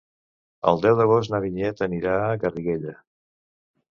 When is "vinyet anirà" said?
1.43-2.15